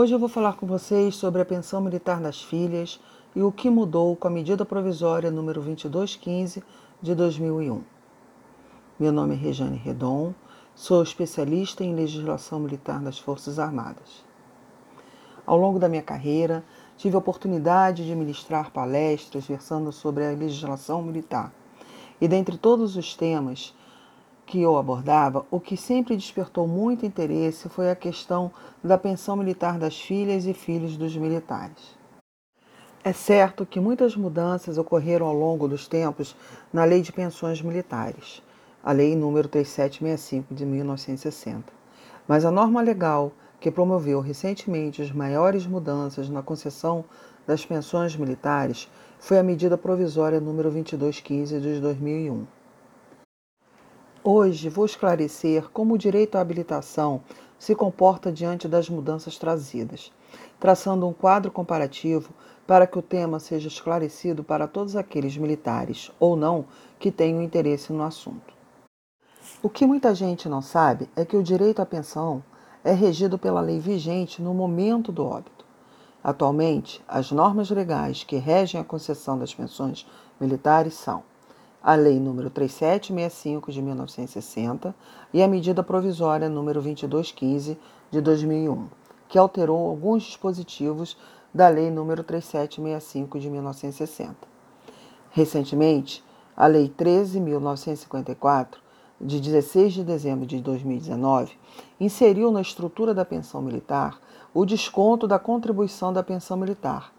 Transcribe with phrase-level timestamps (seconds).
[0.00, 3.00] Hoje eu vou falar com vocês sobre a pensão militar das filhas
[3.34, 6.62] e o que mudou com a medida provisória número 2215
[7.02, 7.82] de 2001.
[8.96, 10.32] Meu nome é Rejane Redon,
[10.72, 14.24] sou especialista em legislação militar das Forças Armadas.
[15.44, 16.62] Ao longo da minha carreira,
[16.96, 21.52] tive a oportunidade de ministrar palestras versando sobre a legislação militar.
[22.20, 23.74] E dentre todos os temas
[24.48, 28.50] que eu abordava, o que sempre despertou muito interesse foi a questão
[28.82, 31.98] da pensão militar das filhas e filhos dos militares.
[33.04, 36.34] É certo que muitas mudanças ocorreram ao longo dos tempos
[36.72, 38.42] na Lei de Pensões Militares,
[38.82, 41.70] a Lei número 3765 de 1960.
[42.26, 47.04] Mas a norma legal que promoveu recentemente as maiores mudanças na concessão
[47.46, 52.57] das pensões militares foi a medida provisória número 2215 de 2001.
[54.30, 57.22] Hoje vou esclarecer como o direito à habilitação
[57.58, 60.12] se comporta diante das mudanças trazidas,
[60.60, 62.34] traçando um quadro comparativo
[62.66, 66.66] para que o tema seja esclarecido para todos aqueles militares ou não
[66.98, 68.52] que tenham interesse no assunto.
[69.62, 72.44] O que muita gente não sabe é que o direito à pensão
[72.84, 75.64] é regido pela lei vigente no momento do óbito.
[76.22, 80.06] Atualmente, as normas legais que regem a concessão das pensões
[80.38, 81.22] militares são
[81.82, 84.94] a Lei nº 3765 de 1960
[85.32, 87.78] e a medida provisória número 2215
[88.10, 88.86] de 2001,
[89.28, 91.16] que alterou alguns dispositivos
[91.52, 94.36] da Lei nº 3765 de 1960.
[95.30, 96.24] Recentemente,
[96.56, 98.80] a Lei 13954
[99.20, 101.52] de 16 de dezembro de 2019
[101.98, 104.20] inseriu na estrutura da pensão militar
[104.54, 107.12] o desconto da contribuição da pensão militar,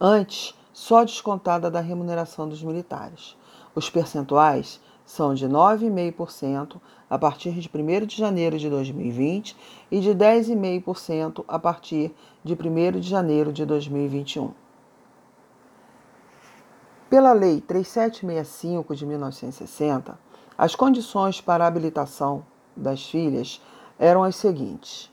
[0.00, 3.36] antes só descontada da remuneração dos militares.
[3.74, 9.56] Os percentuais são de 9,5% a partir de 1 de janeiro de 2020
[9.90, 14.52] e de 10,5% a partir de 1 de janeiro de 2021.
[17.08, 20.18] Pela Lei 3765 de 1960,
[20.58, 22.44] as condições para a habilitação
[22.76, 23.62] das filhas
[23.96, 25.12] eram as seguintes: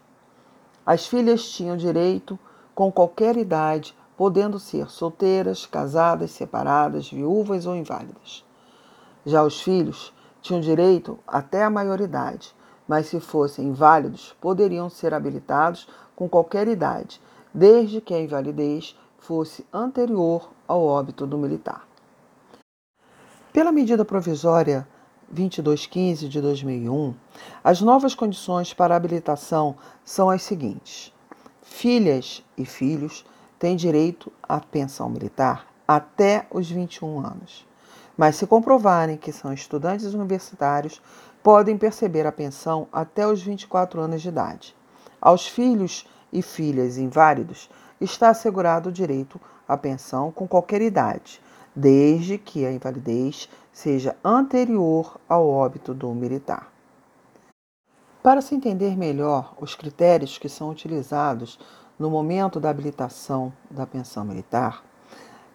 [0.84, 2.40] as filhas tinham direito,
[2.74, 8.46] com qualquer idade, podendo ser solteiras, casadas, separadas, viúvas ou inválidas.
[9.26, 12.56] Já os filhos tinham direito até a maioridade,
[12.88, 17.20] mas se fossem inválidos, poderiam ser habilitados com qualquer idade,
[17.52, 21.88] desde que a invalidez fosse anterior ao óbito do militar.
[23.52, 24.88] Pela medida provisória
[25.32, 27.16] 2215 de 2001,
[27.64, 31.12] as novas condições para habilitação são as seguintes:
[31.64, 33.26] filhas e filhos
[33.62, 37.72] têm direito à pensão militar até os 21 anos
[38.22, 41.02] mas se comprovarem que são estudantes universitários,
[41.42, 44.76] podem perceber a pensão até os 24 anos de idade.
[45.20, 47.68] Aos filhos e filhas inválidos
[48.00, 51.42] está assegurado o direito à pensão com qualquer idade,
[51.76, 56.72] desde que a invalidez seja anterior ao óbito do militar.
[58.22, 61.58] Para se entender melhor os critérios que são utilizados
[62.02, 64.84] no momento da habilitação da pensão militar,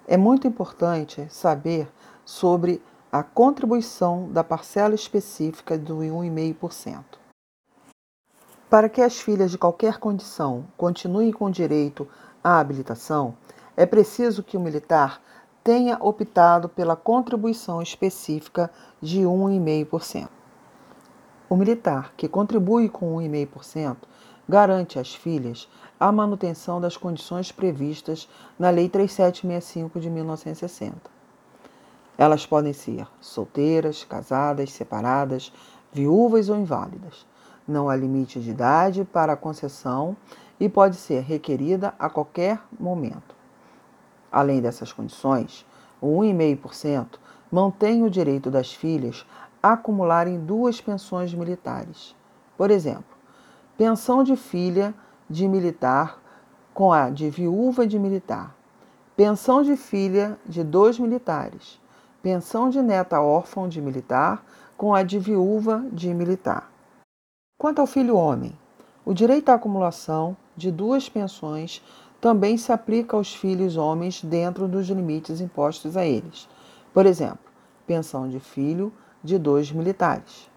[0.06, 1.88] é muito importante saber
[2.24, 2.80] sobre
[3.10, 7.02] a contribuição da parcela específica do 1,5%.
[8.70, 12.06] Para que as filhas de qualquer condição continuem com direito
[12.44, 13.34] à habilitação,
[13.76, 15.20] é preciso que o militar
[15.64, 18.70] tenha optado pela contribuição específica
[19.02, 20.28] de 1,5%.
[21.48, 23.96] O militar que contribui com 1,5%
[24.48, 25.68] garante às filhas
[25.98, 31.16] a manutenção das condições previstas na Lei 3765 de 1960
[32.18, 35.52] elas podem ser solteiras, casadas, separadas,
[35.92, 37.26] viúvas ou inválidas.
[37.68, 40.16] Não há limite de idade para a concessão
[40.58, 43.34] e pode ser requerida a qualquer momento.
[44.32, 45.66] Além dessas condições,
[46.00, 47.18] o 1,5%
[47.50, 49.26] mantém o direito das filhas
[49.62, 52.14] a acumularem duas pensões militares.
[52.56, 53.16] Por exemplo,
[53.76, 54.94] pensão de filha
[55.28, 56.20] de militar
[56.72, 58.54] com a de viúva de militar,
[59.16, 61.80] pensão de filha de dois militares
[62.26, 64.44] pensão de neta órfã de militar
[64.76, 66.72] com a de viúva de militar.
[67.56, 68.52] Quanto ao filho homem,
[69.04, 71.80] o direito à acumulação de duas pensões
[72.20, 76.48] também se aplica aos filhos homens dentro dos limites impostos a eles.
[76.92, 77.48] Por exemplo,
[77.86, 80.50] pensão de filho de dois militares.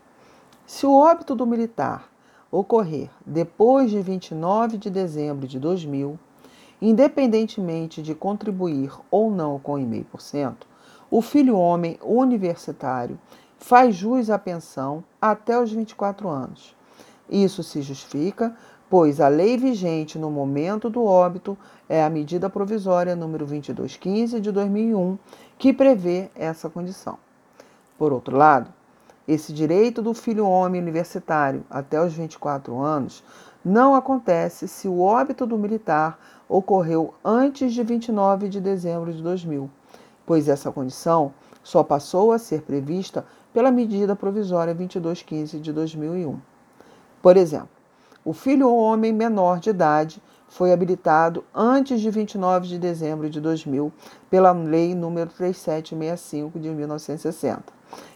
[0.65, 2.09] Se o óbito do militar
[2.51, 6.17] ocorrer depois de 29 de dezembro de 2000,
[6.81, 10.55] independentemente de contribuir ou não com 0,5%,
[11.11, 13.19] o filho homem universitário
[13.57, 16.75] faz jus à pensão até os 24 anos.
[17.29, 18.55] Isso se justifica
[18.89, 21.57] pois a lei vigente no momento do óbito
[21.87, 25.17] é a medida provisória número 2215 de 2001,
[25.57, 27.17] que prevê essa condição.
[27.97, 28.73] Por outro lado,
[29.29, 33.23] esse direito do filho homem universitário até os 24 anos
[33.63, 36.17] não acontece se o óbito do militar
[36.47, 39.69] ocorreu antes de 29 de dezembro de 2000,
[40.25, 41.31] pois essa condição
[41.61, 43.23] só passou a ser prevista
[43.53, 46.39] pela medida provisória 2215 de 2001.
[47.21, 47.69] Por exemplo,
[48.25, 53.93] o filho homem menor de idade foi habilitado antes de 29 de dezembro de 2000
[54.29, 57.71] pela Lei nº 3765 de 1960,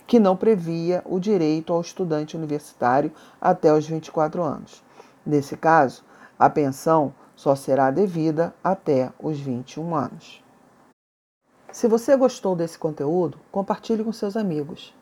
[0.06, 4.84] que não previa o direito ao estudante universitário até os 24 anos.
[5.26, 6.04] Nesse caso,
[6.38, 10.44] a pensão só será devida até os 21 anos.
[11.72, 14.94] Se você gostou desse conteúdo, compartilhe com seus amigos.